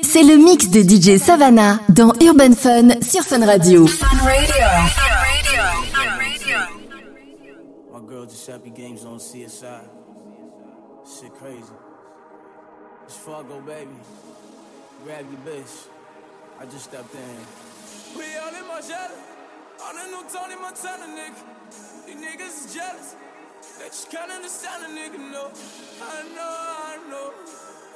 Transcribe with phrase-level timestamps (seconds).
[0.00, 3.86] C'est le mix de DJ Savannah dans Urban Fun sur Fun Radio.
[3.86, 4.64] Fun Radio.
[7.92, 9.82] My girl Giuseppe Games on CSI.
[11.04, 11.74] Shit crazy.
[13.04, 13.92] It's Fargo, baby.
[15.04, 15.88] Grab your bitch.
[16.58, 18.16] I just stepped in.
[18.16, 19.20] We all in my jelly.
[19.86, 21.36] On the new Tony Montana nigga.
[22.06, 23.14] These niggas is jealous.
[23.78, 25.50] They just can't understand a nigga, no.
[26.00, 27.32] I know, I know.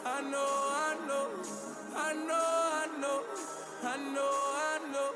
[0.04, 1.75] I know, I know.
[1.98, 3.22] I know, I know,
[3.82, 5.10] I know, I know.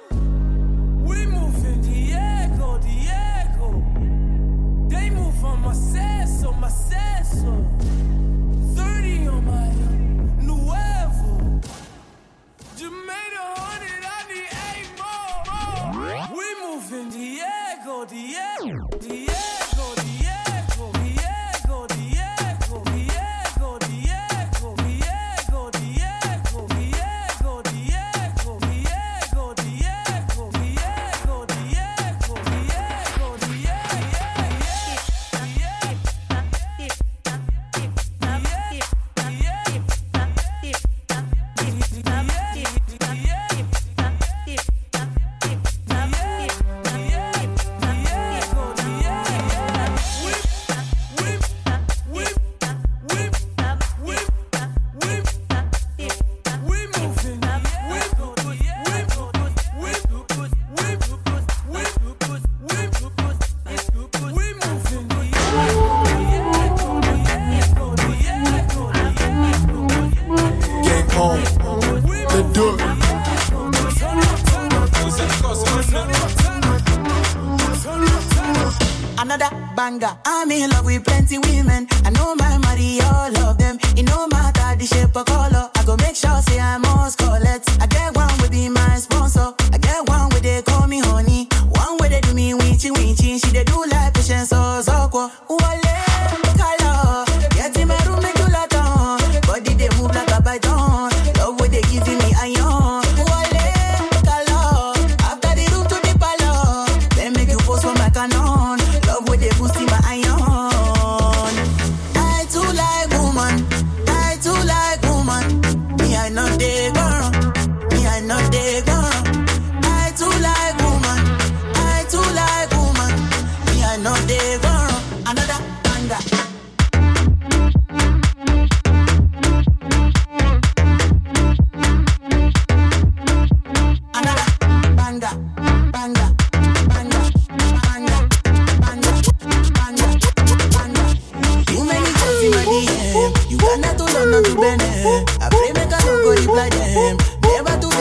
[1.05, 3.85] We move in Diego, Diego.
[4.89, 5.75] They move on my
[6.59, 7.53] my seso.
[8.75, 9.69] 30 on my
[10.43, 11.61] nuevo.
[12.77, 16.37] Just made a hundred, I need eight more.
[16.37, 19.50] We move in Diego, Diego, Diego.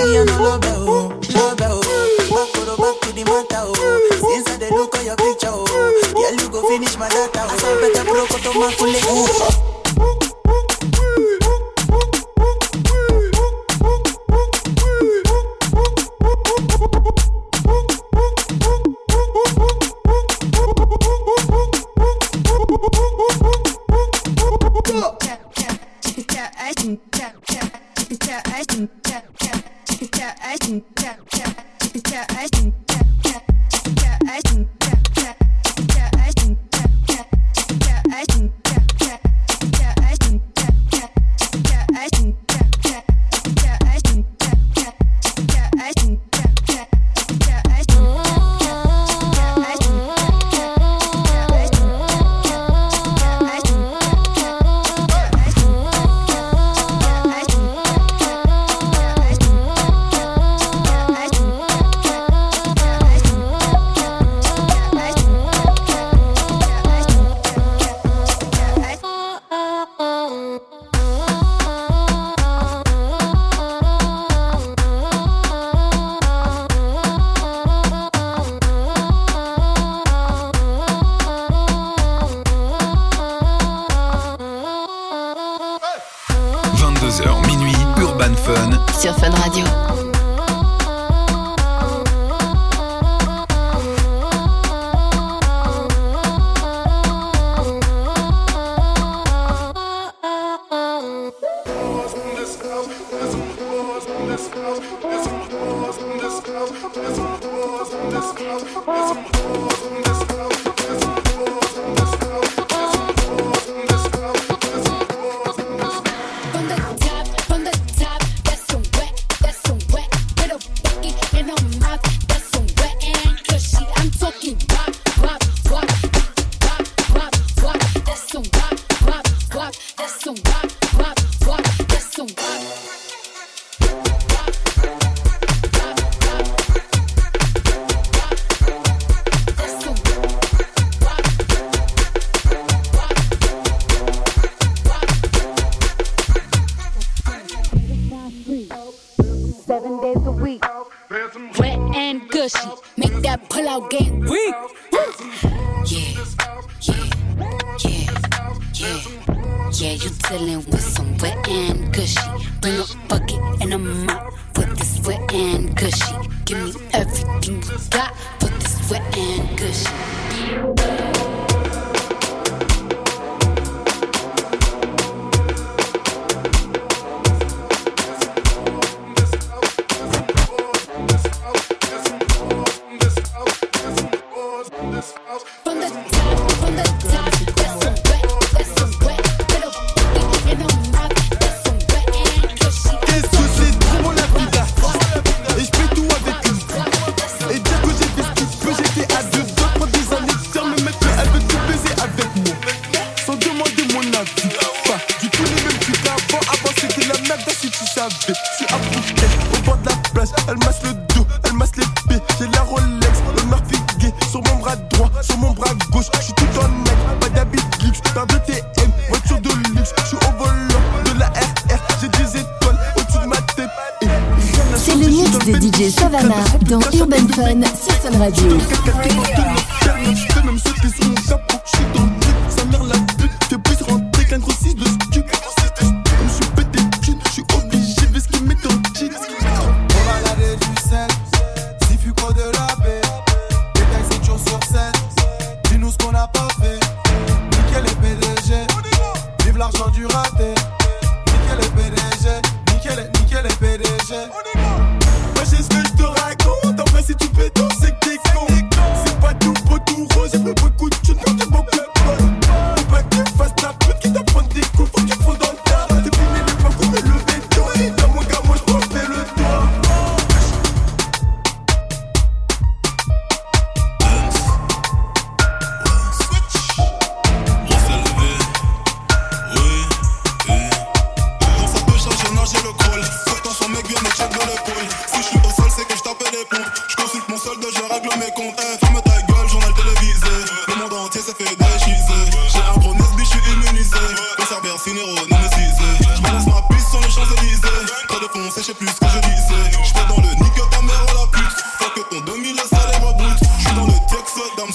[0.09, 0.78] From the top,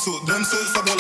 [0.05, 0.94] So them suits are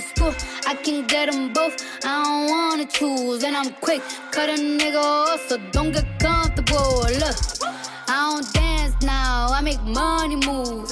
[0.00, 0.34] school.
[0.66, 3.44] I can get them both, I don't wanna choose.
[3.44, 7.02] And I'm quick, cut a nigga off, so don't get comfortable.
[7.22, 7.36] Look,
[8.08, 10.88] I don't dance now, I make money move.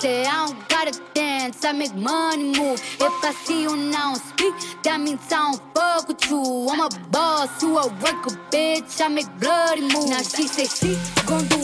[0.00, 2.80] Say, I don't gotta dance, I make money move.
[3.00, 6.68] If I see you now speak, that means I don't fuck with you.
[6.70, 10.10] I'm a boss, work a worker, bitch, I make bloody moves.
[10.10, 11.59] Now she say she gon' do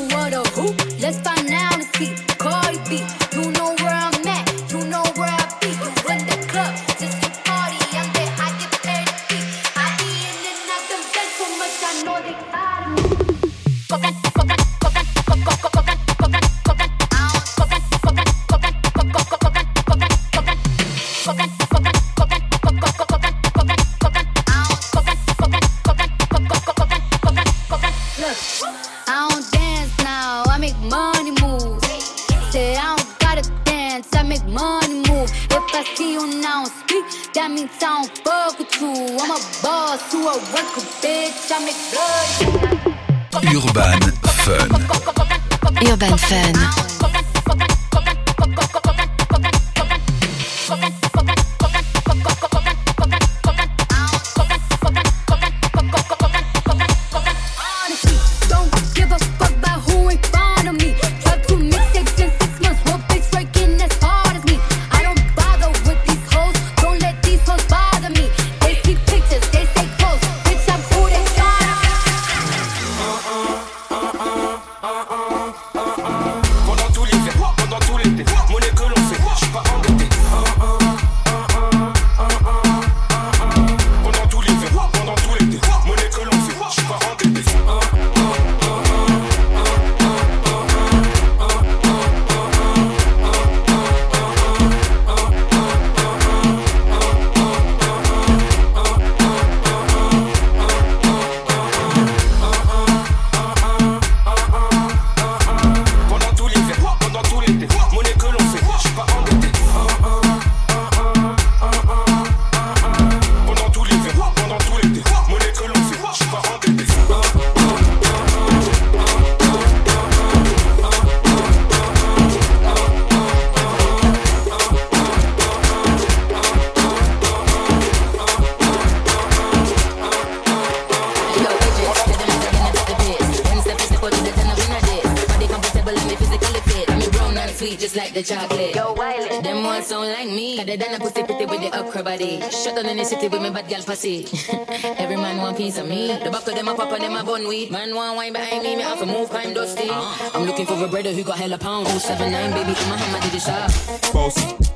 [138.26, 138.75] chocolate.
[138.75, 139.40] Yo, Wiley.
[139.40, 140.56] Them all sound like me.
[140.56, 142.40] Cause they done a pussy pretty with the upper body.
[142.50, 144.26] Shut down in the city with me bad girl pussy.
[144.99, 146.09] Every man want piece of me.
[146.09, 147.71] The back of them a papa, them a bun weed.
[147.71, 149.88] Man want wine behind me, me have to move kind dusty.
[149.88, 151.87] Uh, I'm looking for a brother who got hella pound.
[151.87, 154.12] 079 baby, in my hand, I did the shot.
[154.12, 154.75] Bossy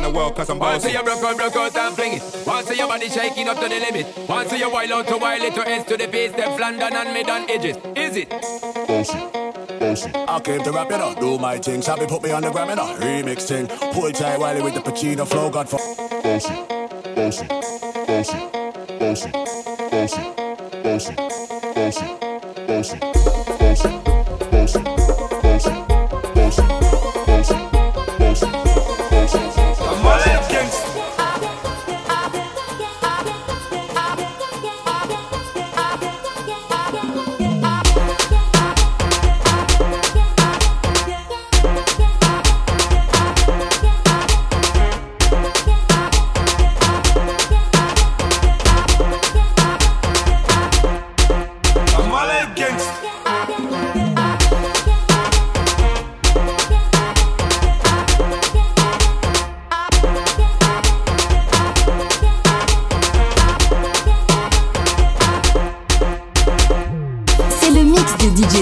[0.21, 0.87] world cause I'm bossy.
[0.87, 2.23] Once you broke out, broke out and fling it.
[2.45, 4.05] Once you body shaking up to the limit.
[4.29, 7.13] Once you wild out to wild it to S to the base, them London and
[7.13, 7.77] mid on edges.
[7.95, 8.29] Is it?
[8.87, 9.19] Bossy.
[9.79, 10.11] Bossy.
[10.13, 11.81] I came to rap it up, do my thing.
[11.81, 12.97] Sabi put me on the gram and up.
[12.97, 13.67] Remix thing.
[13.93, 15.79] Pull tight Wiley with the Pacino flow, God for.
[16.23, 16.55] Bossy.
[17.15, 17.47] Bossy.
[18.07, 18.37] Bossy.
[18.99, 19.31] Bossy.
[19.91, 20.21] Bossy.
[20.83, 21.15] Bossy.
[21.73, 22.07] Bossy.
[22.67, 22.67] Bossy.
[22.67, 22.99] Bossy.
[23.59, 23.89] Bossy.
[24.51, 24.81] Bossy.
[25.41, 25.73] Bossy.
[26.35, 26.90] Bossy.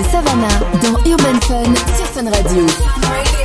[0.03, 3.38] Savannah dans Urban Fun sur Fun Radio.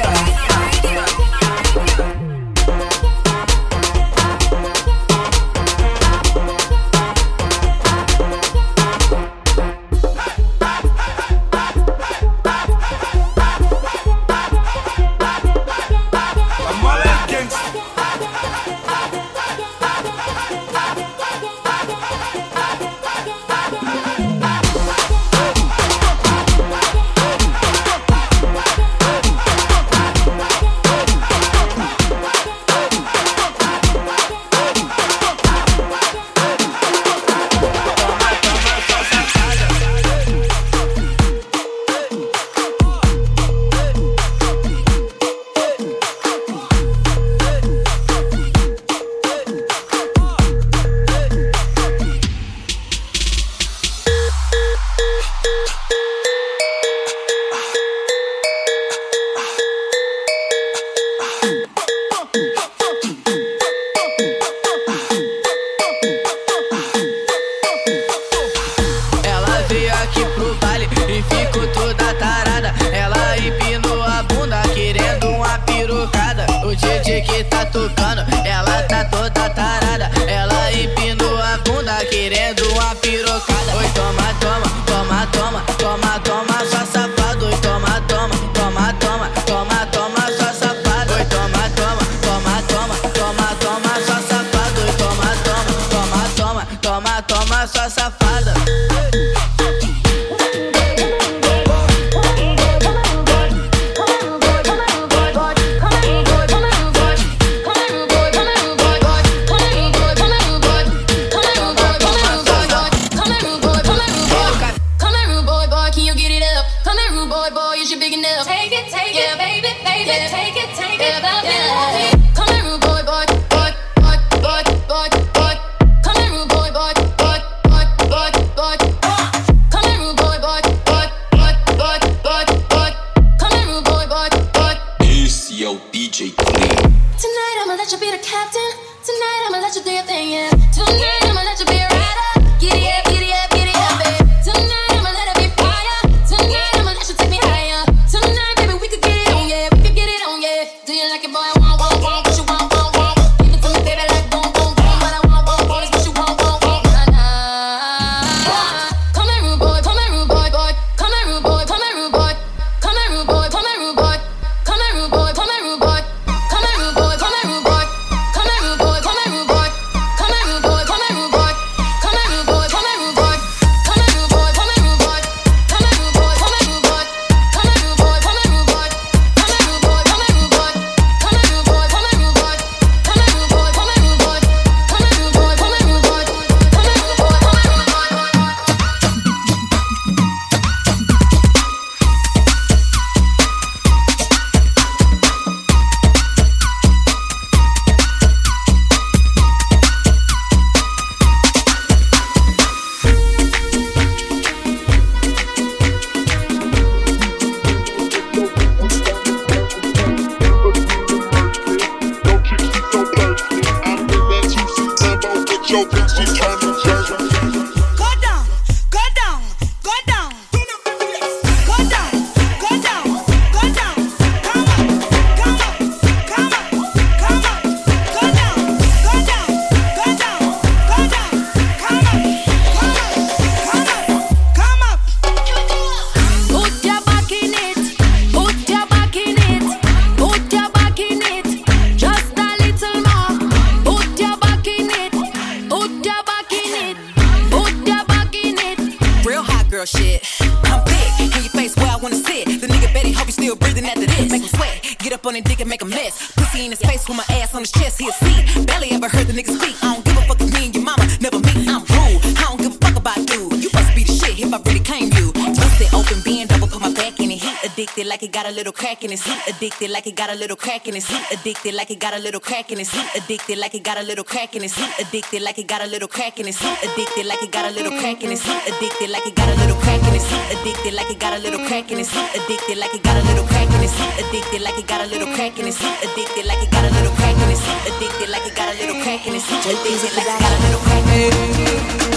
[268.64, 271.20] Little crack in his heat addicted like it got a little crack in his heat
[271.30, 274.02] addicted like it got a little crack in his heat addicted like it got a
[274.02, 276.78] little crack in his heat addicted like it got a little crack in his heat
[276.82, 279.54] addicted like it got a little crack in his heat addicted like it got a
[279.60, 282.30] little crack in his heat addicted like it got a little crack in his heat
[282.40, 285.08] addicted like it got a little crack in his heat addicted like it got a
[285.12, 287.92] little crack in his heat addicted like it got a little crack in his heat
[287.92, 290.58] addicted like it got a little crack in his heat addicted like it got a
[290.64, 292.13] little crack in his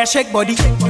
[0.00, 0.89] boy, Shake body.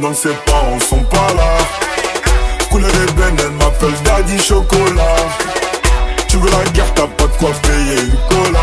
[0.04, 1.58] pendant ses parents sont pas là.
[2.70, 5.16] Couleur ébène, elle m'appelle Daddy Chocolat.
[6.28, 8.60] Tu veux la guerre, t'as pas de quoi payer une cola.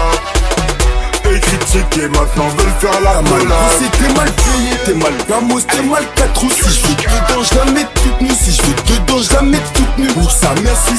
[1.33, 6.05] Et critiquer, maintenant veulent faire la collage t'es mal payé, t'es mal gamos, t'es mal
[6.17, 8.35] 4 ou Si je fais dedans, je la mets toute nue.
[8.39, 10.13] Si je fais dedans, je la mets toute nue.
[10.13, 10.97] Pour sa mère, si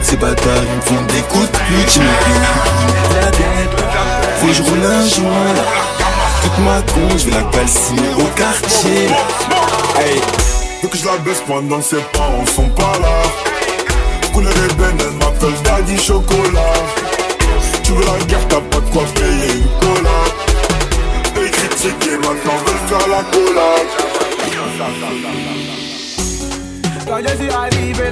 [0.00, 2.00] potes, ces ils me font des coups de pute
[4.40, 5.62] faut que je roule un joint là.
[6.42, 9.08] Toute ma con, je vais la calciner au quartier.
[9.98, 10.20] Hey,
[10.82, 13.22] veux que je la baisse pendant ses parents sont pas là.
[14.32, 17.09] Couleur ébène, elle m'appelle Daddy Chocolat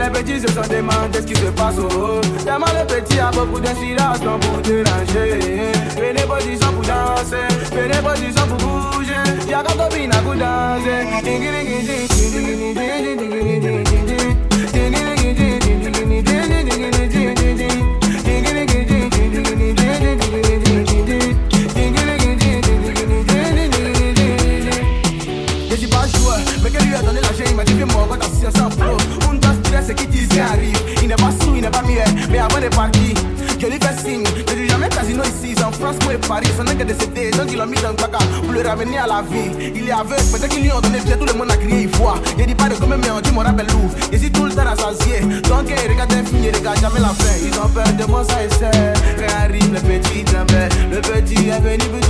[0.08, 2.20] les petits se sont demandés ce qui se passe au.
[2.44, 3.60] Tellement a beaucoup
[4.40, 5.72] pour déranger.
[5.96, 7.36] Fais pour danser,
[8.48, 9.48] pour bouger.
[9.48, 11.06] Y'a à vous danser.
[25.70, 28.02] Je suis pas joueur, mais que lui a donné la gêne, il m'a dit fais-moi,
[28.02, 28.18] on va.
[29.88, 30.76] C'est qui dit arrive.
[31.00, 33.14] Il n'est pas sous, il n'est pas muet, mais avant de partir,
[33.58, 34.22] je lui fais signe.
[34.22, 36.48] Ne dis jamais casino ici, en France ou à Paris.
[36.66, 39.22] N'est que décédé, donc il l'a mis dans le placard pour le ramener à la
[39.22, 39.72] vie.
[39.74, 42.16] Il est aveugle, peut-être qu'ils lui ont donné tout le monde a crié, il voit.
[42.38, 43.90] Il dit pas de comme mais on dit mon rappel lourd.
[44.12, 47.08] Et si tout le temps rassasié, donc il regarde un film, il regarde jamais la
[47.08, 47.34] fin.
[47.42, 48.92] Ils ont peur de moi, ça et c'est.
[49.16, 50.24] Quand arrive le petit
[50.90, 52.07] le petit est venu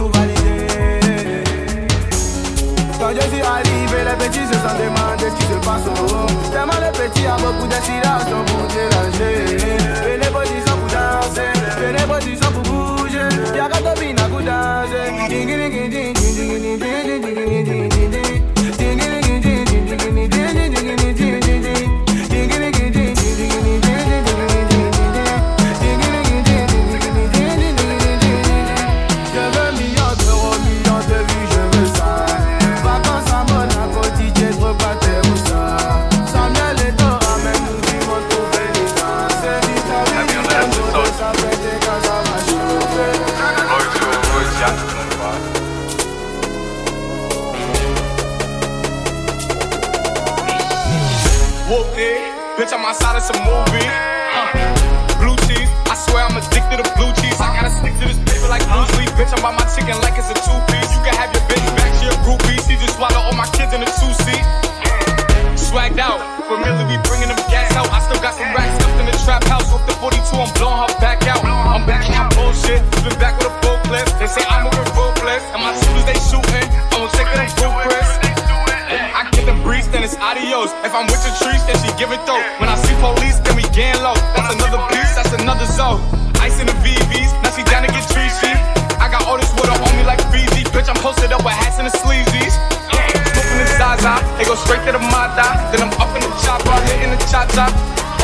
[80.89, 82.41] If I'm with the trees, then she give it though.
[82.57, 84.17] When I see police, then we gang low.
[84.33, 86.01] That's another piece, that's another zone.
[86.41, 88.57] Ice in the VVs, now she down to get treachy.
[88.97, 90.65] I got all this water on me like Fiji.
[90.73, 92.57] Bitch, I'm posted up with hats and the sleazies.
[92.89, 95.61] Smoking the Zaza, they go straight to the Mata.
[95.69, 97.69] Then I'm up in the chopper, hitting the cha cha.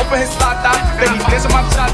[0.01, 1.84] Open his lata, then he ah, dancing my cha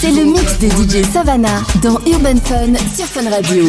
[0.00, 3.64] C'est le mix de DJ Savannah dans Urban Fun sur Fun Radio.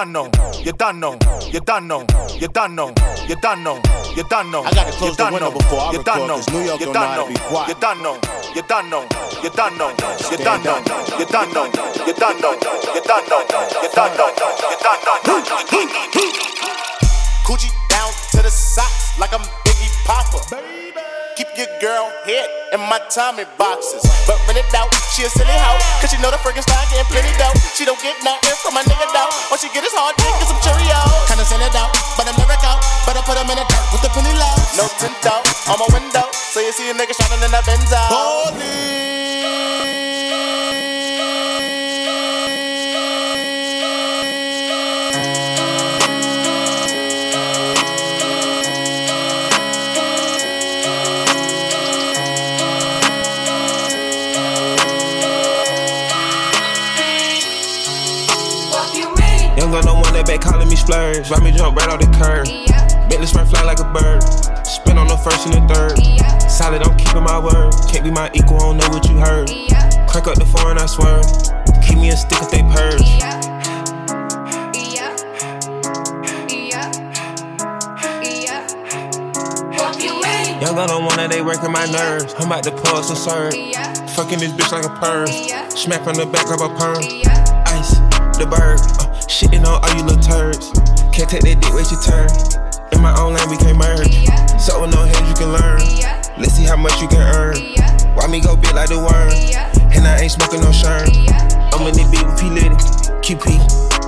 [0.00, 0.30] Done know,
[0.64, 1.18] you done know,
[1.52, 2.06] you done know,
[2.40, 2.88] you done know,
[3.28, 3.82] you done know,
[4.16, 4.62] you done know.
[4.62, 7.28] I gotta close the window before I record, cause New York don't know how to
[7.28, 7.68] be quiet.
[7.68, 8.16] You done know,
[8.56, 9.04] you done know,
[9.44, 9.92] you done know,
[10.32, 10.80] you done know,
[11.20, 12.56] you done know, you done know,
[12.96, 13.44] you done know,
[13.76, 14.32] you done know,
[14.72, 15.20] you done know.
[17.44, 20.69] Coochie down to the socks like I'm Biggie Popper.
[21.40, 24.04] Keep your girl head in my Tommy boxes.
[24.28, 25.80] But when it out, she a silly hoe.
[25.96, 27.56] Cause she know the Frankenstein getting plenty dough.
[27.72, 29.32] She don't get nothing from my nigga though.
[29.48, 31.32] All she get is hard dick and some Cheerios.
[31.32, 32.84] Kinda send it out, but I'm never out.
[33.08, 34.52] But I put them in the dirt with the penny low.
[34.76, 36.28] No tint out on my window.
[36.52, 37.96] So you see a nigga shining in the Benzo.
[38.12, 40.09] Holy.
[60.30, 61.28] Back calling me splurge.
[61.28, 62.46] Ride me jump right off the curb.
[62.46, 63.08] Yeah.
[63.08, 64.22] Bentley spray fly like a bird.
[64.64, 65.98] Spin on the first and the third.
[65.98, 66.38] Yeah.
[66.46, 67.74] Solid, I'm keeping my word.
[67.90, 69.50] Can't be my equal, I don't know what you heard.
[69.50, 70.06] Yeah.
[70.06, 71.20] Crack up the foreign, I swear.
[71.82, 73.02] Keep me a stick if they purge.
[73.18, 73.40] Yeah.
[80.60, 82.34] Young on one that they working my nerves.
[82.38, 83.56] I'm about to pull some serve.
[83.56, 83.92] Yeah.
[84.14, 85.26] Fucking this bitch like a perm.
[85.26, 85.66] Yeah.
[85.68, 87.02] Smack on the back of a perm.
[87.02, 87.64] Yeah.
[87.66, 87.96] Ice,
[88.38, 88.78] the bird.
[89.00, 89.09] Uh,
[89.40, 90.68] Shitting on all you little turds.
[91.16, 92.28] Can't take that dick, wait your turn.
[92.92, 94.12] In my own lane, we can't merge.
[94.60, 95.80] So no heads, you can learn.
[96.36, 97.56] Let's see how much you can earn.
[98.12, 99.32] Why me go big like the worm?
[99.96, 101.08] And I ain't smoking no shirt.
[101.72, 102.76] I'm in the beat with P Litty.
[103.24, 103.48] QP,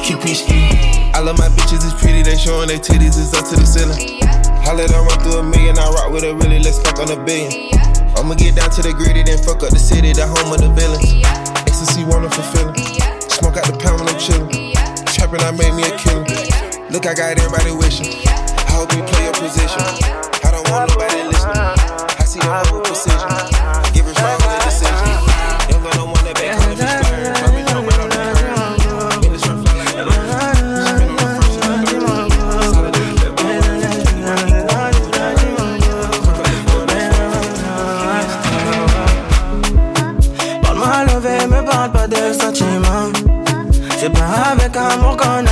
[0.05, 0.69] QP ski.
[1.17, 2.21] I love my bitches, it's pretty.
[2.21, 4.21] They showing their titties, it's up to the ceiling.
[4.61, 5.81] Holla, I run through a million.
[5.81, 7.73] I rock with a really, let's fuck on a billion.
[8.21, 10.69] I'ma get down to the gritty, then fuck up the city, the home of the
[10.77, 11.09] villains.
[11.65, 12.77] Ecstasy, wonderful feeling.
[13.33, 14.62] Smoke out the pound when I'm chillin'
[15.27, 16.25] trapping, I made me a killer.
[16.91, 18.27] Look, I got everybody wishing.
[18.27, 19.81] I hope you play your position.
[20.45, 21.57] I don't want nobody listening.
[21.57, 23.62] I see the whole precision.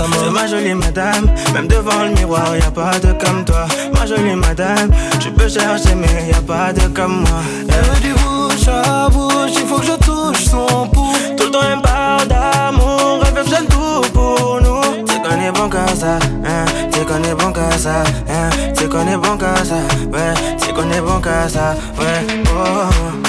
[0.00, 0.18] sa.
[0.18, 3.66] C'est ma jolie madame, même devant le miroir, y a pas de comme toi.
[3.94, 7.40] Ma jolie madame, tu peux chercher, mais y a pas de comme moi.
[7.68, 11.14] Elle veut du bouche à bouche, il faut que je touche son pouls.
[11.36, 15.04] Tout le temps, elle parle d'amour, elle veut tout pour nous.
[15.06, 18.88] C'est qu'on est bon qu'à ça, hein, c'est qu'on est bon qu'à ça, hein, c'est
[18.88, 19.76] qu'on est bon qu'à ça,
[20.12, 23.19] ouais, c'est qu'on est bon qu'à ça, ouais, oh.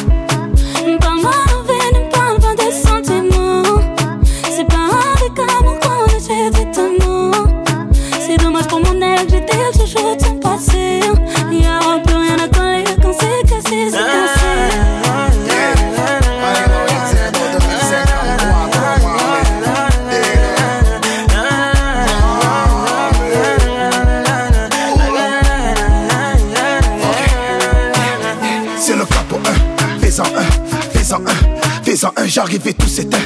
[32.34, 33.17] Et tout s'éteint.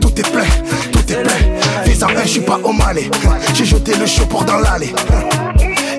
[0.00, 0.44] Tout est plein,
[0.92, 2.16] tout est plein.
[2.16, 3.10] Un, je suis pas au malais.
[3.54, 4.94] J'ai jeté le pour dans l'allée.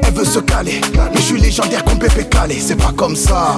[0.01, 2.57] Elle veut se caler, mais je suis légendaire comme Pépé Calé.
[2.61, 3.57] C'est pas comme ça.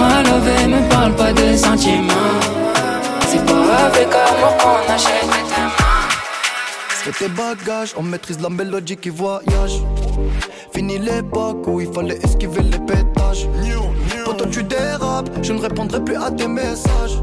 [0.00, 2.40] Parle-moi lever, mais parle pas de sentiments.
[3.28, 6.08] C'est pas avec amour qu'on achète tes mains.
[7.04, 9.82] C'est tes bagages, on maîtrise la mélodie qui voyage.
[10.72, 13.46] Fini l'époque où il fallait esquiver les pétages.
[14.24, 17.20] Quand tu dérapes, je ne répondrai plus à tes messages.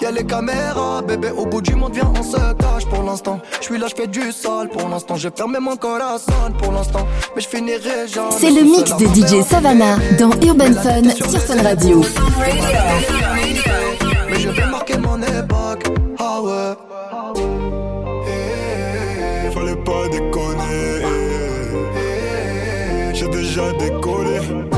[0.00, 3.40] Y'a les caméras, bébé, au bout du monde, viens, on se cache pour l'instant.
[3.60, 5.16] Je suis là, je fais du sale pour l'instant.
[5.16, 8.36] J'ai fermé mon corazon pour l'instant, mais je finirai jamais.
[8.38, 12.02] C'est le mix de DJ Savannah dans Urban Fun sur Fun Radio.
[14.28, 15.84] Mais je vais marquer mon époque,
[16.18, 16.74] ah ouais.
[19.50, 21.06] fallait pas déconner.
[23.14, 24.75] J'ai déjà décollé.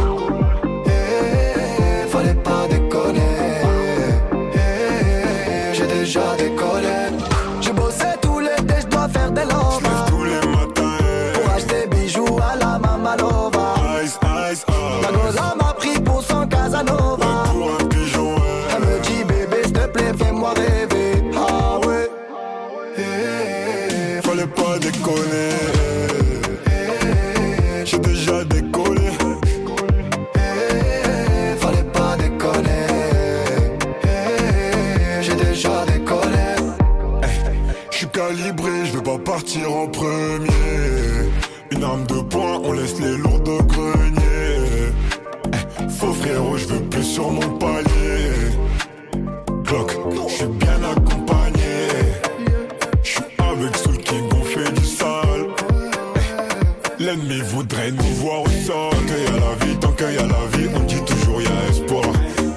[57.09, 58.93] L'ennemi voudrait nous voir au sol.
[59.07, 61.47] Qu'il y a la vie, tant qu'il y a la vie, on dit toujours y
[61.47, 62.05] a espoir.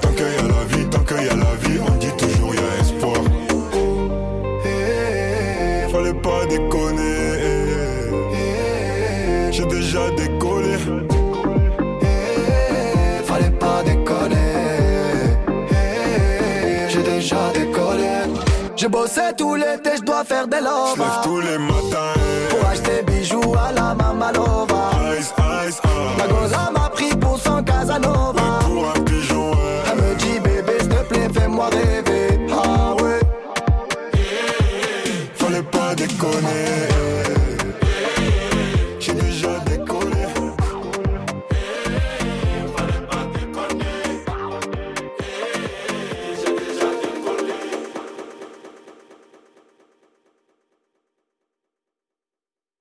[0.01, 2.53] Tant qu'il y a la vie, tant qu'il y a la vie, on dit toujours
[2.53, 3.21] y a espoir.
[5.91, 7.11] Fallait pas déconner.
[9.51, 10.75] J'ai déjà décollé.
[13.25, 14.51] Fallait pas déconner.
[16.89, 18.09] J'ai déjà décollé.
[18.75, 20.95] J'ai bossé tout l'été, je dois faire des lovas.
[20.95, 22.20] J'lève tous les matins.
[23.51, 23.91] Bijoux à la.
[25.17, 25.81] Ice, ice, ice.
[26.17, 28.59] Ma goza m'a pris pour son Casanova.
[28.63, 29.83] Pour un pigeon, ouais.
[29.91, 32.00] Elle me dit bébé, s'il te plaît, fais-moi rêver.